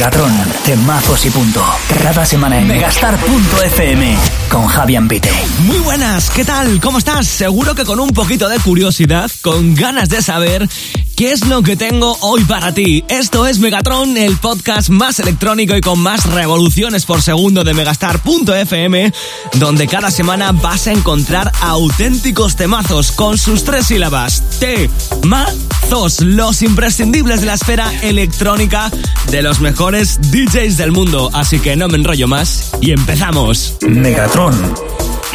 Megatron, 0.00 0.32
temazos 0.64 1.26
y 1.26 1.30
punto. 1.30 1.62
Cada 2.02 2.24
semana 2.24 2.58
en 2.58 2.66
megastar.fm 2.66 4.16
con 4.48 4.66
Javier 4.66 5.06
Pite. 5.06 5.30
Muy 5.66 5.76
buenas, 5.80 6.30
¿qué 6.30 6.42
tal? 6.42 6.80
¿Cómo 6.80 6.96
estás? 6.96 7.26
Seguro 7.26 7.74
que 7.74 7.84
con 7.84 8.00
un 8.00 8.08
poquito 8.08 8.48
de 8.48 8.58
curiosidad, 8.60 9.30
con 9.42 9.74
ganas 9.74 10.08
de 10.08 10.22
saber 10.22 10.66
qué 11.20 11.32
es 11.32 11.46
lo 11.46 11.62
que 11.62 11.76
tengo 11.76 12.16
hoy 12.22 12.44
para 12.44 12.72
ti. 12.72 13.04
Esto 13.08 13.46
es 13.46 13.58
Megatron, 13.58 14.16
el 14.16 14.38
podcast 14.38 14.88
más 14.88 15.20
electrónico 15.20 15.76
y 15.76 15.82
con 15.82 15.98
más 15.98 16.24
revoluciones 16.24 17.04
por 17.04 17.20
segundo 17.20 17.62
de 17.62 17.74
megastar.fm, 17.74 19.12
donde 19.52 19.86
cada 19.86 20.10
semana 20.10 20.52
vas 20.52 20.86
a 20.86 20.92
encontrar 20.92 21.52
auténticos 21.60 22.56
temazos 22.56 23.12
con 23.12 23.36
sus 23.36 23.64
tres 23.64 23.88
sílabas. 23.88 24.42
T-ma-zos, 24.60 26.22
los 26.22 26.62
imprescindibles 26.62 27.40
de 27.40 27.48
la 27.48 27.54
esfera 27.54 27.92
electrónica 28.00 28.90
de 29.30 29.42
los 29.42 29.60
mejores 29.60 30.18
DJs 30.30 30.78
del 30.78 30.90
mundo. 30.90 31.28
Así 31.34 31.60
que 31.60 31.76
no 31.76 31.88
me 31.88 31.98
enrollo 31.98 32.28
más 32.28 32.72
y 32.80 32.92
empezamos. 32.92 33.76
Megatron. 33.86 34.54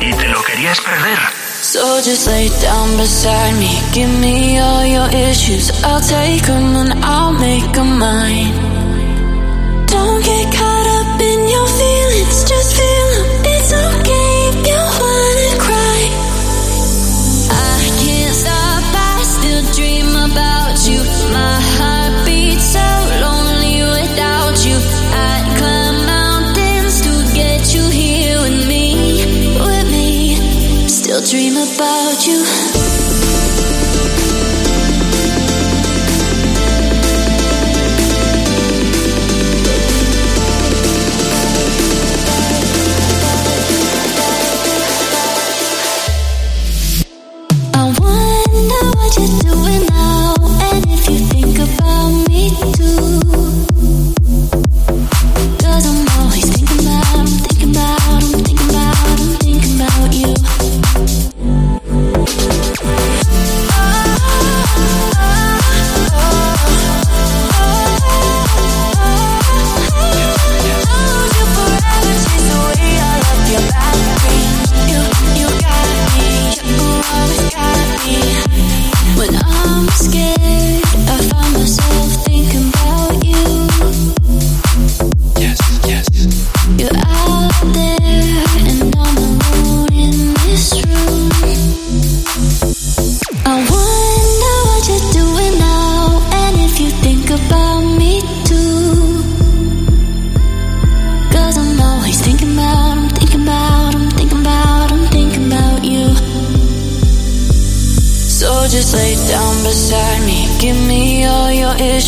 ¿Y 0.01 0.11
te 0.13 0.29
lo 0.29 0.41
querías 0.45 0.81
perder? 0.81 1.44
So 1.61 2.01
just 2.01 2.27
lay 2.27 2.49
down 2.61 2.97
beside 2.97 3.53
me, 3.59 3.79
give 3.93 4.09
me 4.19 4.59
all 4.59 4.85
your 4.85 5.09
issues. 5.09 5.71
I'll 5.83 6.01
take 6.01 6.43
them 6.43 6.75
and 6.75 7.03
I'll 7.03 7.33
make 7.33 7.71
them 7.73 7.99
mine. 7.99 8.53
Don't 9.87 10.23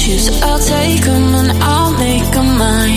I'll 0.09 0.57
take 0.57 1.03
them 1.03 1.35
and 1.35 1.51
I'll 1.61 1.91
make 1.91 2.31
them 2.31 2.57
mine. 2.57 2.96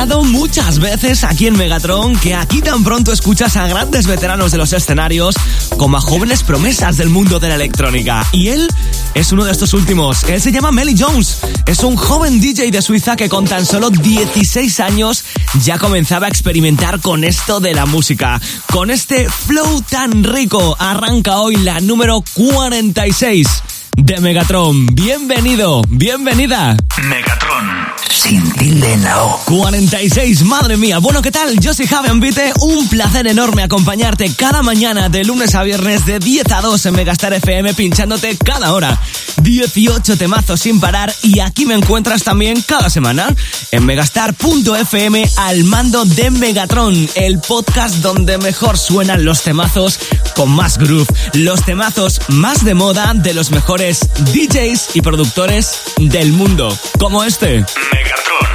Hablado 0.00 0.24
muchas 0.24 0.78
veces 0.78 1.24
aquí 1.24 1.46
en 1.46 1.56
Megatron 1.56 2.16
que 2.16 2.34
aquí 2.34 2.60
tan 2.60 2.84
pronto 2.84 3.12
escuchas 3.12 3.56
a 3.56 3.66
grandes 3.66 4.06
veteranos 4.06 4.52
de 4.52 4.58
los 4.58 4.74
escenarios 4.74 5.34
como 5.78 5.96
a 5.96 6.02
jóvenes 6.02 6.42
promesas 6.42 6.98
del 6.98 7.08
mundo 7.08 7.40
de 7.40 7.48
la 7.48 7.54
electrónica. 7.54 8.26
Y 8.30 8.48
él 8.48 8.68
es 9.14 9.32
uno 9.32 9.46
de 9.46 9.52
estos 9.52 9.72
últimos. 9.72 10.24
Él 10.24 10.42
se 10.42 10.52
llama 10.52 10.70
Melly 10.70 10.94
Jones. 10.98 11.38
Es 11.64 11.82
un 11.82 11.96
joven 11.96 12.42
DJ 12.42 12.70
de 12.70 12.82
Suiza 12.82 13.16
que 13.16 13.30
con 13.30 13.46
tan 13.46 13.64
solo 13.64 13.88
16 13.88 14.80
años 14.80 15.24
ya 15.62 15.78
comenzaba 15.78 16.26
a 16.26 16.28
experimentar 16.28 17.00
con 17.00 17.24
esto 17.24 17.60
de 17.60 17.72
la 17.72 17.86
música. 17.86 18.38
Con 18.70 18.90
este 18.90 19.30
flow 19.30 19.80
tan 19.88 20.24
rico 20.24 20.76
arranca 20.78 21.36
hoy 21.36 21.56
la 21.56 21.80
número 21.80 22.22
46 22.34 23.48
de 23.96 24.20
Megatron. 24.20 24.88
Bienvenido, 24.94 25.80
bienvenida. 25.88 26.76
Megatron. 27.02 27.75
Sin 28.10 28.52
tilde 28.54 28.92
en 28.92 29.02
la 29.02 29.24
O. 29.24 29.40
46, 29.44 30.42
madre 30.44 30.76
mía. 30.76 30.98
Bueno, 30.98 31.22
¿qué 31.22 31.30
tal? 31.30 31.58
Yo 31.60 31.74
soy 31.74 31.86
Javi 31.86 32.08
Ambite. 32.08 32.52
Un 32.60 32.88
placer 32.88 33.26
enorme 33.26 33.62
acompañarte 33.62 34.34
cada 34.34 34.62
mañana 34.62 35.08
de 35.08 35.24
lunes 35.24 35.54
a 35.54 35.62
viernes 35.62 36.06
de 36.06 36.18
10 36.18 36.50
a 36.52 36.60
2 36.60 36.86
en 36.86 36.94
Megastar 36.94 37.32
FM, 37.32 37.74
pinchándote 37.74 38.36
cada 38.36 38.72
hora. 38.72 39.00
18 39.46 40.16
temazos 40.16 40.60
sin 40.60 40.80
parar 40.80 41.14
y 41.22 41.38
aquí 41.38 41.66
me 41.66 41.74
encuentras 41.74 42.24
también 42.24 42.60
cada 42.62 42.90
semana 42.90 43.32
en 43.70 43.86
megastar.fm 43.86 45.30
al 45.36 45.62
mando 45.62 46.04
de 46.04 46.32
Megatron, 46.32 47.08
el 47.14 47.38
podcast 47.38 47.98
donde 47.98 48.38
mejor 48.38 48.76
suenan 48.76 49.24
los 49.24 49.42
temazos 49.42 50.00
con 50.34 50.50
más 50.50 50.78
groove, 50.78 51.06
los 51.34 51.64
temazos 51.64 52.20
más 52.26 52.64
de 52.64 52.74
moda 52.74 53.14
de 53.14 53.34
los 53.34 53.52
mejores 53.52 54.00
DJs 54.32 54.96
y 54.96 55.00
productores 55.02 55.78
del 55.98 56.32
mundo, 56.32 56.76
como 56.98 57.22
este. 57.22 57.64
Megatron. 57.92 58.46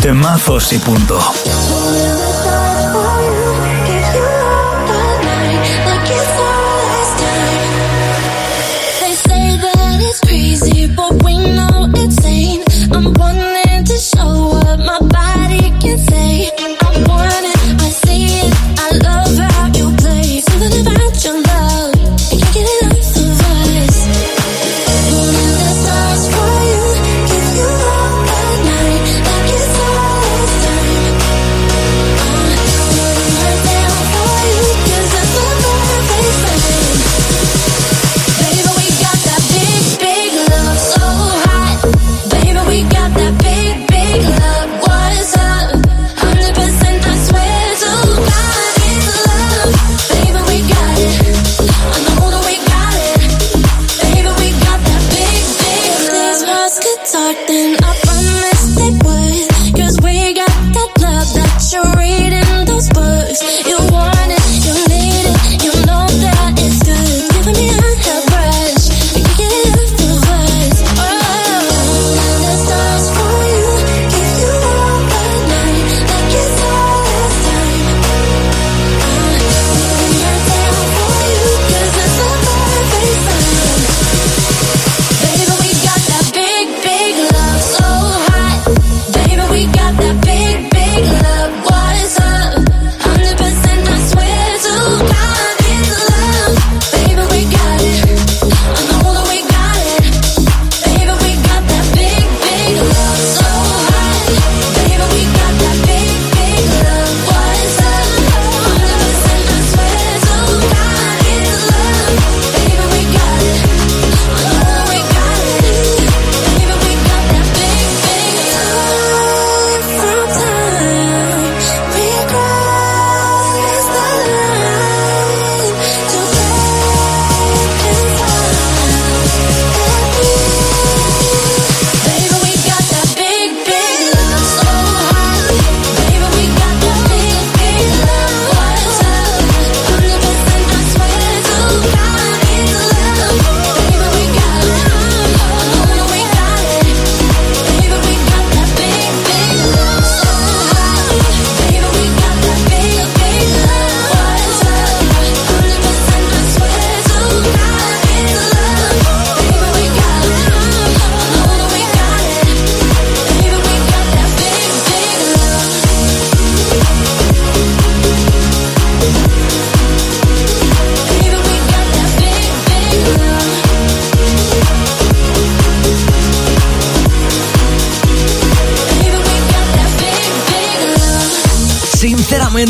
Temazos 0.00 0.72
y 0.72 0.78
punto. 0.78 1.18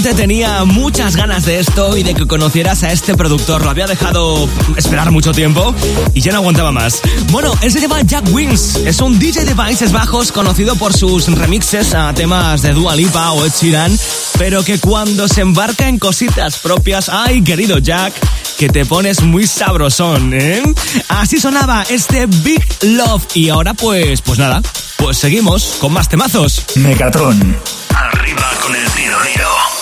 Tenía 0.03 0.65
muchas 0.65 1.17
ganas 1.17 1.45
de 1.45 1.59
esto 1.59 1.97
y 1.97 2.03
de 2.03 2.15
que 2.15 2.27
conocieras 2.27 2.83
a 2.83 2.93
este 2.93 3.15
productor. 3.15 3.65
Lo 3.65 3.71
había 3.71 3.87
dejado 3.87 4.49
esperar 4.77 5.11
mucho 5.11 5.33
tiempo 5.33 5.75
y 6.15 6.21
ya 6.21 6.33
no 6.33 6.39
aguantaba 6.39 6.71
más. 6.71 7.01
Bueno, 7.31 7.53
él 7.61 7.73
se 7.73 7.81
llama 7.81 8.03
Jack 8.03 8.25
Wings. 8.31 8.77
Es 8.77 9.01
un 9.01 9.19
DJ 9.19 9.45
de 9.45 9.55
Países 9.55 9.93
Bajos 9.93 10.33
conocido 10.33 10.77
por 10.77 10.93
sus 10.93 11.27
remixes 11.29 11.95
a 11.95 12.13
temas 12.15 12.63
de 12.63 12.73
Dua 12.73 12.95
Lipa 12.95 13.33
o 13.33 13.45
Ed 13.45 13.53
Sheeran, 13.53 13.99
pero 14.39 14.65
que 14.65 14.79
cuando 14.79 15.29
se 15.29 15.41
embarca 15.41 15.89
en 15.89 15.99
cositas 15.99 16.59
propias, 16.59 17.09
ay 17.09 17.43
querido 17.43 17.79
Jack, 17.79 18.15
que 18.59 18.69
te 18.69 18.87
pones 18.87 19.23
muy 19.23 19.47
sabrosón, 19.47 20.33
¿eh? 20.35 20.63
Así 21.09 21.39
sonaba 21.39 21.85
este 21.89 22.27
Big 22.27 22.65
Love 22.83 23.27
y 23.35 23.49
ahora 23.49 23.75
pues, 23.75 24.23
pues 24.23 24.39
nada, 24.39 24.63
pues 24.99 25.19
seguimos 25.19 25.77
con 25.81 25.93
más 25.93 26.09
temazos. 26.09 26.65
Megatron. 26.77 27.57
Arriba 27.91 28.56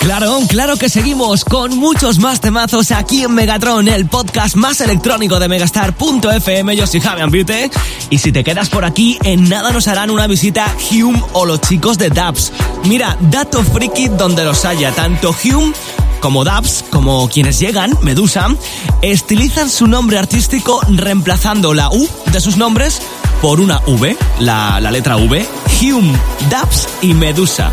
Claro, 0.05 0.39
claro 0.49 0.77
que 0.77 0.91
seguimos 0.91 1.47
con 1.47 1.79
muchos 1.79 2.19
más 2.19 2.39
temazos 2.39 2.91
aquí 2.91 3.23
en 3.23 3.33
Megatron, 3.33 3.89
el 3.89 4.05
podcast 4.05 4.55
más 4.55 4.83
electrónico 4.83 5.41
de 5.41 5.49
Megastar.fm. 5.49 6.77
Yo 6.77 6.87
soy 6.87 7.01
Javier 7.01 7.31
Beauty. 7.31 7.71
Y 8.11 8.19
si 8.19 8.31
te 8.31 8.45
quedas 8.45 8.69
por 8.69 8.85
aquí, 8.85 9.19
en 9.25 9.49
nada 9.49 9.73
nos 9.73 9.89
harán 9.89 10.11
una 10.11 10.27
visita 10.27 10.67
Hume 10.91 11.23
o 11.33 11.47
los 11.47 11.63
chicos 11.63 11.97
de 11.97 12.11
Dubs. 12.11 12.53
Mira, 12.85 13.17
dato 13.19 13.65
friki 13.65 14.09
donde 14.09 14.45
los 14.45 14.67
haya, 14.67 14.93
tanto 14.93 15.35
Hume 15.43 15.73
como 16.21 16.45
Dubs, 16.45 16.85
como 16.91 17.27
quienes 17.31 17.59
llegan, 17.59 17.97
Medusa, 18.03 18.49
estilizan 19.01 19.71
su 19.71 19.87
nombre 19.87 20.19
artístico 20.19 20.83
reemplazando 20.87 21.73
la 21.73 21.89
U 21.89 22.07
de 22.27 22.41
sus 22.43 22.59
nombres 22.59 23.01
por 23.41 23.59
una 23.59 23.81
V, 23.87 24.19
la, 24.39 24.81
la 24.81 24.91
letra 24.91 25.17
V, 25.17 25.49
Hume, 25.81 26.13
Dubs 26.51 26.89
y 27.01 27.15
Medusa. 27.15 27.73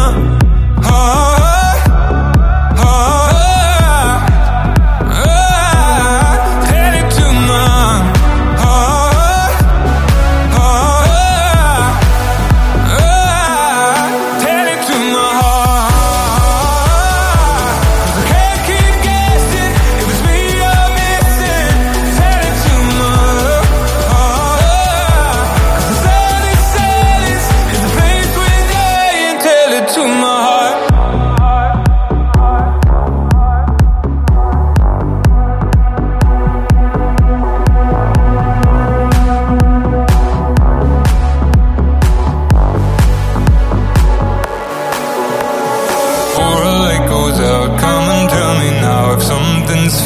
up. 0.00 0.29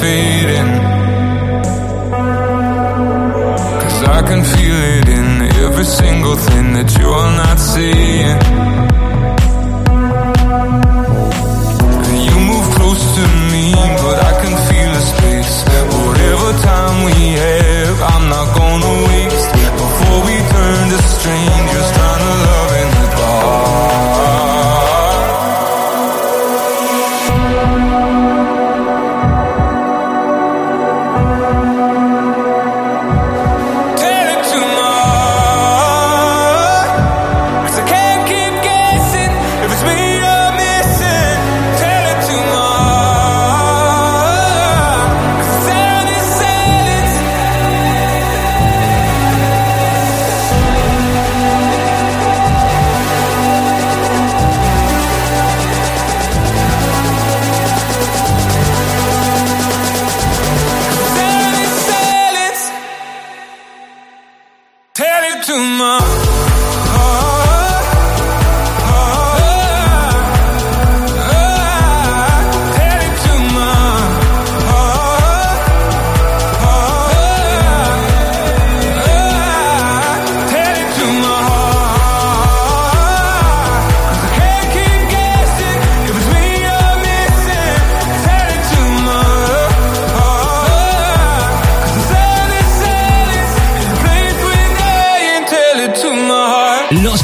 fading. 0.04 0.70
Cause 3.82 3.98
I 4.16 4.20
can 4.28 4.42
feel 4.54 4.78
it 4.96 5.06
in 5.18 5.28
every 5.64 5.88
single 6.00 6.36
thing 6.46 6.66
that 6.76 6.90
you 6.98 7.08
are 7.20 7.32
not 7.42 7.58
seeing. 7.72 8.38
And 12.08 12.18
you 12.28 12.36
move 12.50 12.66
close 12.76 13.02
to 13.18 13.24
me, 13.52 13.66
but 14.04 14.16
I 14.30 14.32
can 14.42 14.54
feel 14.68 14.90
the 14.96 15.04
space. 15.12 15.54
Whatever 16.04 16.48
time 16.70 16.96
we 17.08 17.16
have 17.40 17.43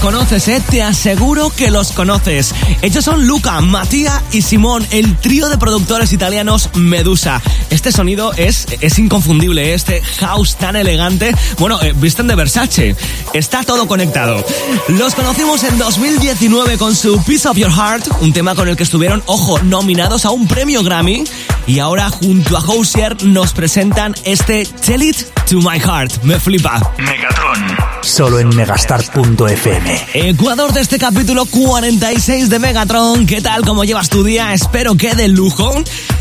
¿eh? 0.02 0.62
Te 0.71 0.83
aseguro 0.83 1.50
que 1.50 1.71
los 1.71 1.92
conoces. 1.92 2.54
Ellos 2.80 3.04
son 3.04 3.26
Luca, 3.26 3.61
Matías 3.61 4.23
y 4.33 4.40
Simón, 4.40 4.87
el 4.92 5.16
trío 5.16 5.49
de 5.49 5.59
productores 5.59 6.12
italianos 6.12 6.71
Medusa. 6.75 7.42
Este 7.69 7.92
sonido 7.92 8.33
es, 8.35 8.66
es 8.80 8.99
inconfundible, 8.99 9.71
¿eh? 9.71 9.75
este 9.75 10.00
house 10.21 10.57
tan 10.57 10.76
elegante. 10.76 11.35
Bueno, 11.59 11.80
eh, 11.83 11.92
visten 11.95 12.28
de 12.28 12.35
Versace. 12.35 12.97
Está 13.35 13.62
todo 13.62 13.87
conectado. 13.87 14.42
Los 14.88 15.14
conocimos 15.14 15.64
en 15.64 15.76
2019 15.76 16.78
con 16.78 16.97
su 16.97 17.23
Piece 17.25 17.47
of 17.47 17.59
Your 17.59 17.71
Heart, 17.71 18.09
un 18.21 18.33
tema 18.33 18.54
con 18.54 18.69
el 18.69 18.76
que 18.76 18.85
estuvieron, 18.85 19.23
ojo, 19.26 19.59
nominados 19.61 20.25
a 20.25 20.30
un 20.30 20.49
premio 20.49 20.83
Grammy. 20.83 21.25
Y 21.66 21.78
ahora 21.78 22.09
junto 22.09 22.57
a 22.57 22.61
Housier 22.61 23.23
nos 23.25 23.52
presentan 23.52 24.14
este 24.25 24.66
Tell 24.87 25.02
It 25.02 25.19
to 25.49 25.57
My 25.57 25.78
Heart. 25.78 26.23
Me 26.23 26.40
flipa. 26.40 26.80
Megatron. 26.99 27.89
Solo 28.02 28.38
en 28.38 28.49
megastar.fm. 28.49 30.07
Ecuador 30.14 30.73
de 30.73 30.80
este 30.80 30.99
capítulo 30.99 31.47
46 31.47 32.49
de 32.49 32.59
Megatron. 32.59 33.26
¿Qué 33.26 33.40
tal? 33.40 33.64
¿Cómo 33.64 33.85
llevas 33.85 34.09
tu 34.09 34.25
día? 34.25 34.52
Espero 34.54 34.97
que 34.97 35.14
de 35.14 35.28
lujo. 35.28 35.73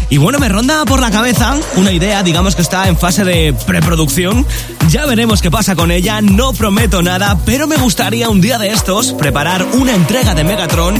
Y 0.09 0.17
bueno, 0.17 0.39
me 0.39 0.49
ronda 0.49 0.85
por 0.85 0.99
la 0.99 1.11
cabeza 1.11 1.55
una 1.75 1.91
idea, 1.91 2.23
digamos 2.23 2.55
que 2.55 2.63
está 2.63 2.87
en 2.87 2.97
fase 2.97 3.23
de 3.23 3.53
preproducción. 3.67 4.45
Ya 4.89 5.05
veremos 5.05 5.41
qué 5.41 5.51
pasa 5.51 5.75
con 5.75 5.91
ella, 5.91 6.19
no 6.21 6.53
prometo 6.53 7.03
nada, 7.03 7.37
pero 7.45 7.67
me 7.67 7.77
gustaría 7.77 8.29
un 8.29 8.41
día 8.41 8.57
de 8.57 8.71
estos 8.71 9.13
preparar 9.13 9.65
una 9.73 9.93
entrega 9.93 10.33
de 10.33 10.43
Megatron 10.43 10.95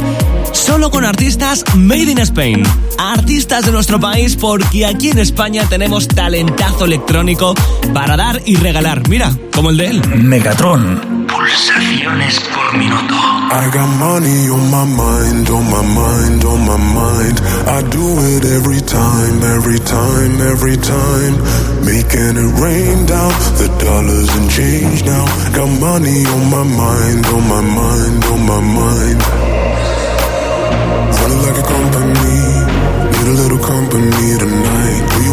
solo 0.51 0.91
con 0.91 1.05
artistas 1.05 1.63
made 1.75 2.11
in 2.11 2.19
Spain. 2.19 2.63
Artistas 2.99 3.65
de 3.65 3.71
nuestro 3.71 3.99
país 3.99 4.35
porque 4.35 4.85
aquí 4.85 5.09
en 5.09 5.19
España 5.19 5.65
tenemos 5.67 6.07
talentazo 6.07 6.85
electrónico 6.85 7.55
para 7.93 8.15
dar 8.15 8.41
y 8.45 8.57
regalar. 8.57 9.07
Mira, 9.09 9.31
como 9.53 9.71
el 9.71 9.77
de 9.77 9.87
él. 9.87 10.07
Megatron. 10.17 11.18
Pulsaciones 11.49 12.39
por 12.53 12.77
minuto. 12.77 13.15
I 13.15 13.71
got 13.73 13.89
money 13.97 14.49
on 14.49 14.69
my 14.69 14.85
mind, 14.85 15.49
on 15.49 15.65
my 15.65 15.81
mind, 15.81 16.45
on 16.45 16.61
my 16.61 16.77
mind. 16.77 17.41
I 17.65 17.81
do 17.89 18.05
it 18.37 18.45
every 18.45 18.81
time, 18.81 19.41
every 19.57 19.79
time, 19.79 20.41
every 20.41 20.77
time. 20.77 21.33
Making 21.81 22.37
it 22.37 22.53
rain 22.61 23.05
down, 23.07 23.33
the 23.57 23.67
dollars 23.81 24.29
and 24.37 24.47
change 24.51 25.03
now. 25.05 25.25
Got 25.49 25.73
money 25.81 26.21
on 26.27 26.51
my 26.53 26.63
mind, 26.63 27.25
on 27.25 27.43
my 27.49 27.61
mind, 27.61 28.23
on 28.25 28.41
my 28.45 28.61
mind. 28.61 29.19
Running 31.17 31.41
like 31.49 31.57
a 31.57 31.65
company, 31.65 32.41
need 33.09 33.27
a 33.27 33.35
little 33.41 33.61
company 33.65 34.37
tonight. 34.37 35.28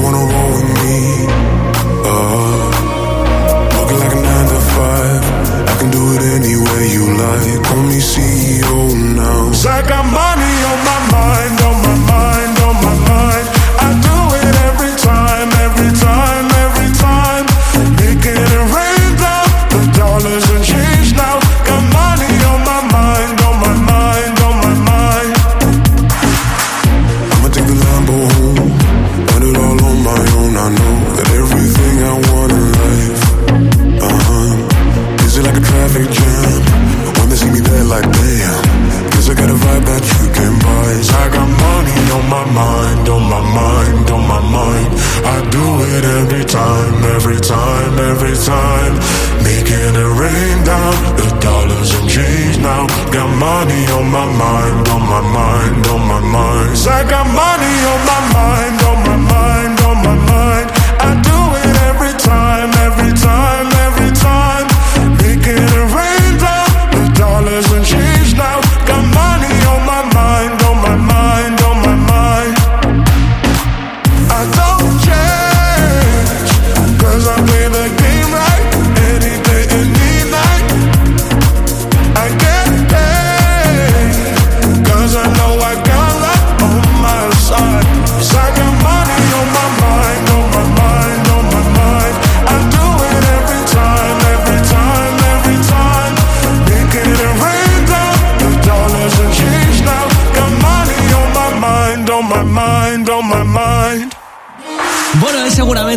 Time, 46.47 47.05
every 47.17 47.41
time, 47.41 47.99
every 47.99 48.37
time. 48.37 48.95
Making 49.43 49.95
it 49.95 50.13
rain 50.23 50.57
down, 50.65 50.95
the 51.17 51.29
dollars 51.41 51.91
and 51.95 52.09
change 52.09 52.59
now. 52.59 52.87
Got 53.11 53.31
money 53.37 53.83
on 53.99 54.07
my 54.11 54.27
mind, 54.27 54.89
on 54.89 55.03
my 55.03 55.23
mind, 55.23 55.87
on 55.87 56.03
my 56.07 56.21
mind. 56.21 56.77
I 56.89 57.03
got 57.09 57.27
money 57.27 57.77
on 57.93 58.01
my 58.13 58.21
mind, 58.33 58.86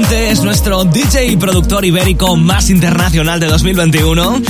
seguramente 0.09 0.31
es 0.31 0.43
nuestro 0.43 0.83
DJ 0.85 1.27
y 1.27 1.37
productor 1.37 1.85
ibérico 1.85 2.35
más 2.35 2.69
internacional 2.69 3.39
de 3.39 3.47
2021. 3.47 4.41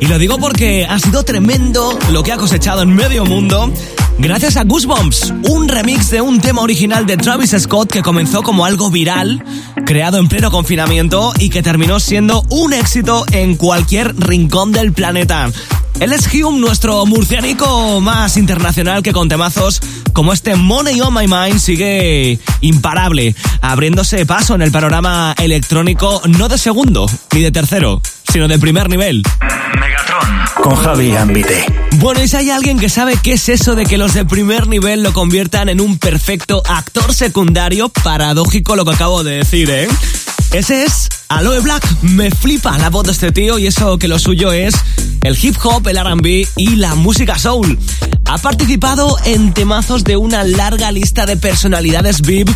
Y 0.00 0.06
lo 0.06 0.18
digo 0.18 0.38
porque 0.38 0.86
ha 0.88 0.98
sido 0.98 1.24
tremendo 1.24 1.98
lo 2.12 2.22
que 2.22 2.32
ha 2.32 2.36
cosechado 2.36 2.82
en 2.82 2.94
medio 2.94 3.24
mundo. 3.24 3.72
Gracias 4.18 4.56
a 4.56 4.64
Goosebumps, 4.64 5.32
un 5.48 5.68
remix 5.68 6.10
de 6.10 6.20
un 6.20 6.40
tema 6.40 6.62
original 6.62 7.06
de 7.06 7.16
Travis 7.16 7.54
Scott 7.58 7.90
que 7.90 8.02
comenzó 8.02 8.42
como 8.42 8.64
algo 8.64 8.90
viral, 8.90 9.42
creado 9.86 10.18
en 10.18 10.28
pleno 10.28 10.50
confinamiento 10.50 11.32
y 11.38 11.50
que 11.50 11.62
terminó 11.62 12.00
siendo 12.00 12.44
un 12.50 12.72
éxito 12.72 13.24
en 13.32 13.56
cualquier 13.56 14.14
rincón 14.16 14.72
del 14.72 14.92
planeta. 14.92 15.50
Él 16.00 16.12
es 16.12 16.32
Hume, 16.32 16.60
nuestro 16.60 17.04
murcianico 17.06 18.00
más 18.00 18.36
internacional 18.36 19.02
que 19.02 19.12
con 19.12 19.28
temazos 19.28 19.80
como 20.12 20.32
este 20.32 20.54
Money 20.54 21.00
on 21.00 21.12
My 21.12 21.26
Mind 21.26 21.58
sigue 21.58 22.38
imparable, 22.60 23.34
abriéndose 23.60 24.24
paso 24.24 24.54
en 24.54 24.62
el 24.62 24.70
panorama 24.70 25.34
electrónico 25.38 26.22
no 26.26 26.48
de 26.48 26.56
segundo 26.56 27.10
ni 27.34 27.42
de 27.42 27.50
tercero, 27.50 28.00
sino 28.30 28.46
de 28.46 28.60
primer 28.60 28.88
nivel. 28.88 29.24
Megatron. 29.80 30.62
Con 30.62 30.76
Javi 30.76 31.16
Ambite. 31.16 31.66
Bueno, 31.96 32.22
y 32.22 32.28
si 32.28 32.36
hay 32.36 32.50
alguien 32.50 32.78
que 32.78 32.88
sabe 32.88 33.18
qué 33.20 33.32
es 33.32 33.48
eso 33.48 33.74
de 33.74 33.84
que 33.84 33.98
los 33.98 34.14
de 34.14 34.24
primer 34.24 34.68
nivel 34.68 35.02
lo 35.02 35.12
conviertan 35.12 35.68
en 35.68 35.80
un 35.80 35.98
perfecto 35.98 36.62
actor 36.64 37.12
secundario, 37.12 37.88
paradójico 37.88 38.76
lo 38.76 38.84
que 38.84 38.94
acabo 38.94 39.24
de 39.24 39.38
decir, 39.38 39.68
¿eh? 39.70 39.88
Ese 40.52 40.84
es 40.84 41.08
Aloe 41.28 41.60
Black. 41.60 41.86
Me 42.02 42.30
flipa 42.30 42.78
la 42.78 42.90
voz 42.90 43.04
de 43.04 43.12
este 43.12 43.32
tío 43.32 43.58
y 43.58 43.66
eso 43.66 43.98
que 43.98 44.08
lo 44.08 44.18
suyo 44.18 44.52
es 44.52 44.74
el 45.22 45.36
hip 45.40 45.56
hop, 45.62 45.86
el 45.88 45.98
RB 45.98 46.46
y 46.56 46.76
la 46.76 46.94
música 46.94 47.38
soul. 47.38 47.78
Ha 48.26 48.38
participado 48.38 49.16
en 49.24 49.52
temazos 49.52 50.04
de 50.04 50.16
una 50.16 50.44
larga 50.44 50.92
lista 50.92 51.26
de 51.26 51.36
personalidades 51.36 52.20
VIP 52.22 52.50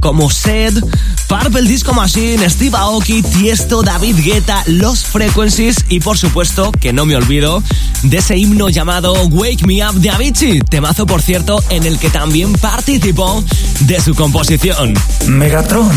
como 0.00 0.30
Sed, 0.30 0.74
Purple 1.26 1.62
Disco 1.62 1.92
Machine, 1.92 2.48
Steve 2.48 2.76
Aoki, 2.76 3.22
Tiesto, 3.22 3.82
David 3.82 4.16
Guetta, 4.22 4.62
Los 4.66 5.04
Frequencies 5.04 5.84
y 5.88 6.00
por 6.00 6.16
supuesto, 6.16 6.72
que 6.72 6.92
no 6.92 7.04
me 7.04 7.16
olvido, 7.16 7.62
de 8.02 8.18
ese 8.18 8.36
himno 8.36 8.68
llamado 8.68 9.12
Wake 9.26 9.66
Me 9.66 9.86
Up 9.86 9.94
de 9.96 10.10
Avicii, 10.10 10.60
temazo 10.60 11.06
por 11.06 11.20
cierto 11.20 11.62
en 11.70 11.84
el 11.84 11.98
que 11.98 12.10
también 12.10 12.52
participó 12.54 13.44
de 13.80 14.00
su 14.00 14.14
composición. 14.14 14.94
Megatron. 15.26 15.90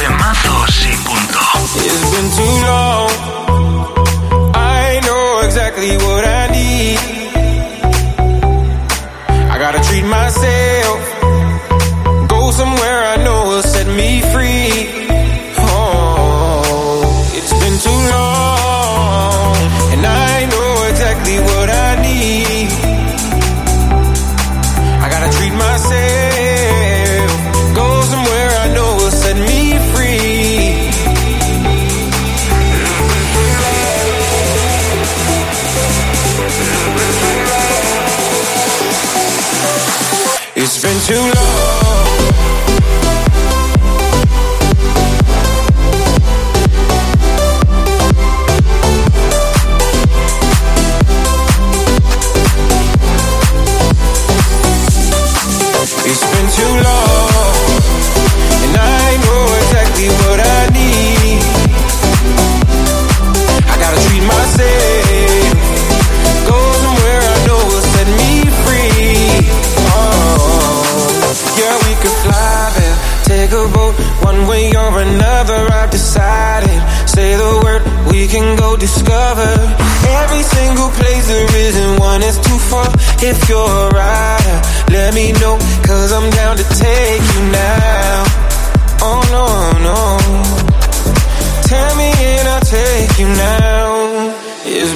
Temazos 0.00 0.86
y 0.92 0.96
punto. 1.06 1.47
It's 1.54 2.10
been 2.10 2.30
too 2.30 2.66
long. 2.66 3.17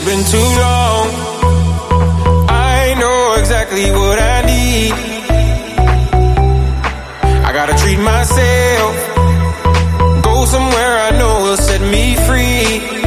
It's 0.04 0.10
been 0.10 0.24
too 0.24 0.48
long. 0.58 1.06
I 2.48 2.96
know 2.98 3.36
exactly 3.38 3.88
what 3.92 4.18
I 4.18 4.42
need. 4.42 4.92
I 7.46 7.52
gotta 7.52 7.74
treat 7.74 8.00
myself. 8.00 8.94
Go 10.24 10.44
somewhere 10.44 10.98
I 11.06 11.10
know 11.18 11.42
will 11.44 11.56
set 11.56 11.80
me 11.82 12.16
free. 12.26 13.01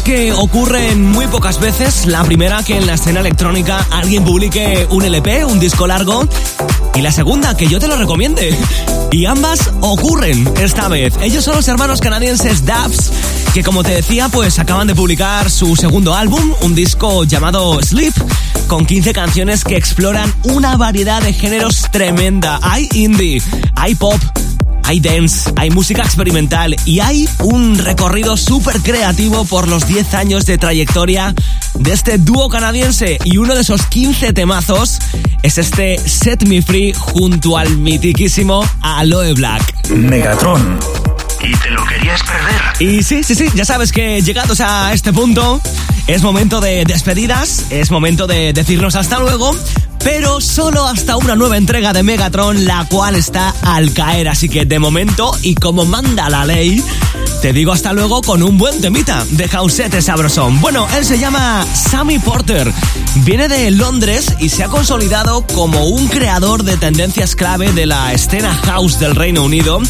Que 0.00 0.32
ocurren 0.32 1.04
muy 1.04 1.26
pocas 1.26 1.60
veces. 1.60 2.06
La 2.06 2.24
primera, 2.24 2.62
que 2.62 2.76
en 2.76 2.86
la 2.86 2.94
escena 2.94 3.20
electrónica 3.20 3.86
alguien 3.90 4.24
publique 4.24 4.86
un 4.88 5.04
LP, 5.04 5.44
un 5.44 5.60
disco 5.60 5.86
largo. 5.86 6.26
Y 6.94 7.02
la 7.02 7.12
segunda, 7.12 7.54
que 7.56 7.66
yo 7.66 7.78
te 7.78 7.88
lo 7.88 7.96
recomiende. 7.96 8.56
Y 9.10 9.26
ambas 9.26 9.70
ocurren 9.80 10.48
esta 10.58 10.88
vez. 10.88 11.14
Ellos 11.20 11.44
son 11.44 11.56
los 11.56 11.68
hermanos 11.68 12.00
canadienses 12.00 12.64
Dubs, 12.64 13.12
que 13.52 13.62
como 13.62 13.82
te 13.82 13.92
decía, 13.92 14.30
pues 14.30 14.58
acaban 14.58 14.86
de 14.86 14.94
publicar 14.94 15.50
su 15.50 15.76
segundo 15.76 16.14
álbum, 16.14 16.54
un 16.62 16.74
disco 16.74 17.24
llamado 17.24 17.78
Sleep, 17.82 18.14
con 18.68 18.86
15 18.86 19.12
canciones 19.12 19.64
que 19.64 19.76
exploran 19.76 20.32
una 20.44 20.76
variedad 20.76 21.20
de 21.20 21.34
géneros 21.34 21.88
tremenda. 21.90 22.58
Hay 22.62 22.88
indie, 22.94 23.42
hay 23.74 23.94
pop, 23.94 24.20
hay 24.84 25.00
dance, 25.00 25.50
hay 25.56 25.70
música 25.70 26.02
experimental 26.02 26.76
y 26.84 27.00
hay 27.00 27.28
un 27.40 27.78
recorrido 27.78 28.36
súper 28.36 28.80
creativo 28.80 29.44
por 29.44 29.68
los 29.68 29.86
10 29.86 30.14
años 30.14 30.46
de 30.46 30.58
trayectoria 30.58 31.34
de 31.74 31.92
este 31.92 32.18
dúo 32.18 32.48
canadiense 32.48 33.18
y 33.24 33.38
uno 33.38 33.54
de 33.54 33.62
esos 33.62 33.86
15 33.86 34.32
temazos 34.32 34.98
es 35.42 35.58
este 35.58 35.98
Set 35.98 36.44
Me 36.44 36.62
Free 36.62 36.92
junto 36.92 37.58
al 37.58 37.76
mitiquísimo 37.76 38.64
Aloe 38.80 39.34
Black. 39.34 39.88
Megatron. 39.90 40.78
¿Y 41.42 41.56
te 41.56 41.70
lo 41.70 41.84
querías 41.84 42.20
perder? 42.22 42.62
Y 42.80 43.02
sí, 43.02 43.24
sí, 43.24 43.34
sí, 43.34 43.46
ya 43.54 43.64
sabes 43.64 43.90
que 43.90 44.22
llegados 44.22 44.60
a 44.60 44.92
este 44.92 45.12
punto 45.12 45.60
es 46.06 46.22
momento 46.22 46.60
de 46.60 46.84
despedidas, 46.84 47.66
es 47.70 47.90
momento 47.90 48.26
de 48.26 48.52
decirnos 48.52 48.94
hasta 48.94 49.18
luego, 49.18 49.56
pero 50.04 50.40
solo 50.40 50.86
hasta 50.86 51.16
una 51.16 51.36
nueva 51.36 51.56
entrega 51.56 51.92
de 51.92 52.02
Megatron, 52.02 52.64
la 52.64 52.86
cual 52.88 53.14
está 53.14 53.54
al 53.62 53.92
caer. 53.92 54.28
Así 54.28 54.48
que 54.48 54.64
de 54.64 54.78
momento, 54.78 55.36
y 55.42 55.54
como 55.54 55.84
manda 55.84 56.28
la 56.28 56.44
ley, 56.44 56.82
te 57.40 57.52
digo 57.52 57.72
hasta 57.72 57.92
luego 57.92 58.22
con 58.22 58.42
un 58.42 58.58
buen 58.58 58.80
temita 58.80 59.24
de 59.30 59.48
Jausete 59.48 60.02
Sabrosón. 60.02 60.60
Bueno, 60.60 60.86
él 60.96 61.04
se 61.04 61.18
llama 61.18 61.66
Sammy 61.74 62.18
Porter. 62.18 62.72
Viene 63.24 63.48
de 63.48 63.70
Londres 63.70 64.34
y 64.38 64.48
se 64.48 64.64
ha 64.64 64.68
consolidado 64.68 65.46
como 65.54 65.86
un 65.86 66.08
creador 66.08 66.64
de 66.64 66.76
tendencias 66.76 67.36
clave 67.36 67.72
de 67.72 67.86
la 67.86 68.12
escena 68.12 68.54
house 68.54 68.98
del 68.98 69.14
Reino 69.14 69.42
Unido 69.44 69.80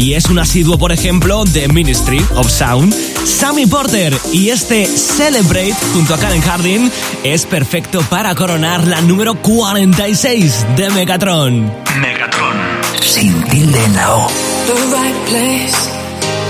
y 0.00 0.14
es 0.14 0.30
un 0.30 0.38
asiduo, 0.38 0.78
por 0.78 0.92
ejemplo, 0.92 1.44
de 1.44 1.68
Ministry 1.68 2.24
of 2.34 2.50
Sound. 2.50 2.94
Sammy 3.26 3.66
Porter 3.66 4.16
y 4.32 4.48
este 4.48 4.86
Celebrate 4.86 5.76
junto 5.92 6.14
a 6.14 6.18
Karen 6.18 6.40
Harding 6.40 6.90
es 7.22 7.44
perfecto 7.44 8.00
para 8.08 8.34
coronar 8.34 8.86
la 8.86 9.02
número 9.02 9.34
46 9.42 10.64
de 10.76 10.88
Megatron. 10.90 11.70
Megatron. 12.00 12.56
Sin 13.02 13.44
tilde 13.44 13.84
en 13.84 13.94
la 13.94 14.16
O. 14.16 14.28
The 14.66 14.72
right 14.72 15.16
place, 15.28 15.76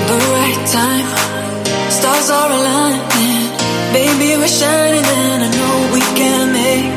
the 0.07 0.17
right 0.33 0.71
time. 0.71 1.07
Stars 1.91 2.31
are 2.31 2.53
aligning. 2.53 3.51
Baby, 3.93 4.37
we're 4.39 4.47
shining, 4.47 5.05
and 5.05 5.43
I 5.43 5.51
know 5.51 5.93
we 5.93 6.01
can 6.15 6.53
make 6.53 6.97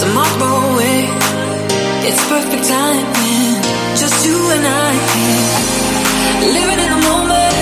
tomorrow 0.00 0.76
wait. 0.76 1.08
It's 2.06 2.22
perfect 2.28 2.68
timing. 2.68 3.62
Just 3.96 4.26
you 4.26 4.50
and 4.50 4.66
I. 4.66 5.49
Living 6.40 6.80
in 6.80 6.90
the 6.90 7.00
moment 7.04 7.54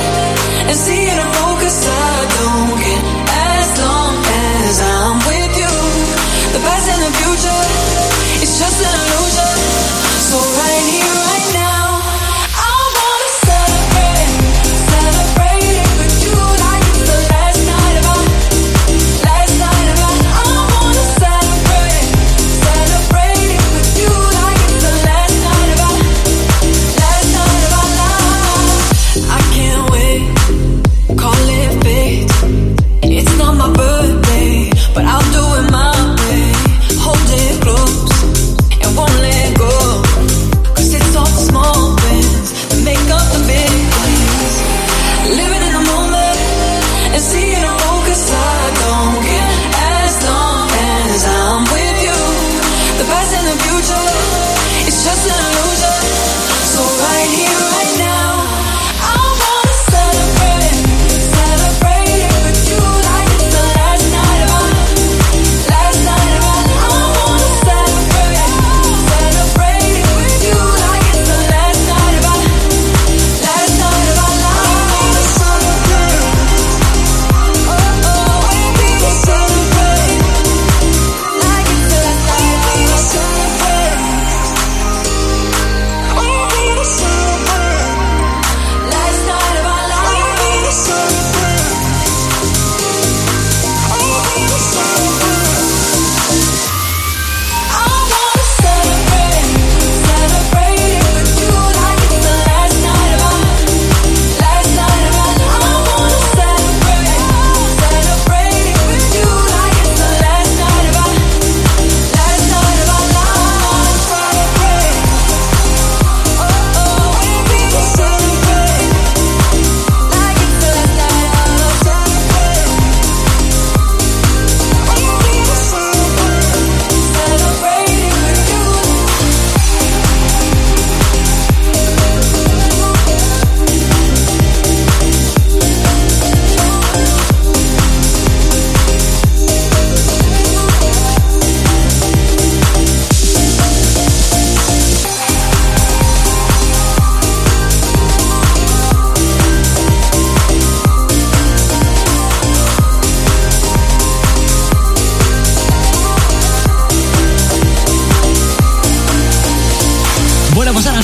and 0.71 0.77
seeing 0.77 1.19
a 1.19 1.29
focus. 1.35 1.77
I 1.87 2.14
don't 2.38 2.79
care 2.79 3.05
as 3.59 3.71
long 3.83 4.14
as 4.14 4.77
I'm 4.81 5.17
with 5.27 5.53
you. 5.59 5.75
The 6.55 6.61
past 6.62 6.87
and 6.95 7.03
the 7.03 7.12
future, 7.19 7.62
it's 8.43 8.55
just 8.59 8.79
an 8.87 8.95
illusion. 9.03 9.55
So 10.31 10.38
right 10.62 10.87
here, 10.95 10.98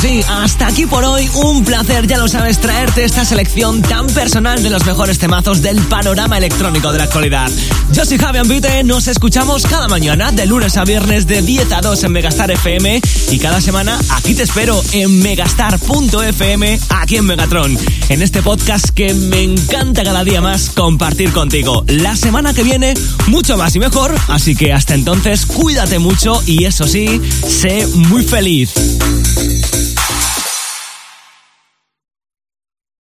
sí, 0.05 0.21
hasta 0.29 0.67
aquí 0.67 0.87
por 0.87 1.03
hoy. 1.05 1.31
Un 1.35 1.65
placer, 1.65 2.07
ya 2.07 2.19
lo 2.19 2.29
sabes, 2.29 2.61
traerte 2.61 3.05
esta 3.05 3.25
selección 3.25 3.81
tan 3.81 4.07
personal 4.09 4.63
de 4.63 4.69
los 4.69 4.85
mejores 4.85 5.19
temazos 5.19 5.63
del 5.63 5.79
panorama 5.81 6.37
electrónico 6.37 6.93
de 6.93 6.99
la 6.99 7.05
actualidad. 7.05 7.51
Yo 7.93 8.05
soy 8.05 8.19
Javier 8.19 8.47
Vite, 8.47 8.85
nos 8.85 9.09
escuchamos 9.09 9.63
cada 9.65 9.89
mañana 9.89 10.31
de 10.31 10.45
lunes 10.47 10.77
a 10.77 10.85
viernes 10.85 11.27
de 11.27 11.41
10 11.41 11.73
a 11.73 11.81
2 11.81 12.05
en 12.05 12.13
Megastar 12.13 12.51
FM 12.51 13.01
y 13.31 13.39
cada 13.39 13.61
semana 13.61 13.99
aquí 14.11 14.35
te 14.35 14.43
espero 14.43 14.83
en 14.93 15.23
megastar.fm 15.23 16.81
aquí 16.91 17.17
en 17.17 17.25
Megatron, 17.25 17.79
en 18.09 18.23
este 18.23 18.43
podcast 18.43 18.91
que 18.91 19.15
me 19.15 19.43
encanta 19.43 20.05
cada 20.05 20.23
día 20.23 20.43
más 20.43 20.71
compartir 20.71 21.33
contigo. 21.33 21.85
La 21.89 22.17
semana 22.17 22.53
que 22.53 22.63
viene 22.63 22.95
mucho 23.29 23.57
más 23.57 23.75
y 23.75 23.79
mejor, 23.79 24.15
así 24.29 24.55
que 24.55 24.73
hasta 24.73 24.95
entonces 24.95 25.47
cuídate 25.47 25.99
mucho 25.99 26.43
y 26.47 26.65
eso 26.65 26.87
sí, 26.87 27.23
sé 27.47 27.87
muy 27.95 28.23
feliz. 28.23 28.75